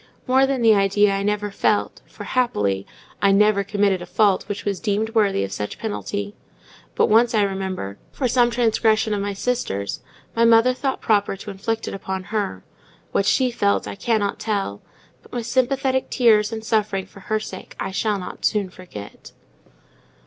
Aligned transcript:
More 0.25 0.47
than 0.47 0.63
the 0.63 0.73
idea 0.73 1.13
I 1.13 1.21
never 1.21 1.51
felt, 1.51 2.01
for, 2.07 2.23
happily, 2.23 2.87
I 3.21 3.31
never 3.31 3.63
committed 3.63 4.01
a 4.01 4.07
fault 4.07 4.47
that 4.47 4.65
was 4.65 4.79
deemed 4.79 5.11
worthy 5.11 5.43
of 5.43 5.51
such 5.51 5.77
penalty; 5.77 6.33
but 6.95 7.05
once 7.05 7.35
I 7.35 7.43
remember, 7.43 7.99
for 8.11 8.27
some 8.27 8.49
transgression 8.49 9.13
of 9.13 9.21
my 9.21 9.33
sister's, 9.33 9.99
our 10.35 10.43
mother 10.43 10.73
thought 10.73 11.01
proper 11.01 11.37
to 11.37 11.51
inflict 11.51 11.87
it 11.87 11.93
upon 11.93 12.23
her: 12.33 12.63
what 13.11 13.27
she 13.27 13.51
felt, 13.51 13.87
I 13.87 13.93
cannot 13.93 14.39
tell; 14.39 14.81
but 15.21 15.33
my 15.33 15.43
sympathetic 15.43 16.09
tears 16.09 16.51
and 16.51 16.63
suffering 16.65 17.05
for 17.05 17.19
her 17.19 17.39
sake 17.39 17.75
I 17.79 17.91
shall 17.91 18.17
not 18.17 18.43
soon 18.43 18.71
forget. 18.71 19.33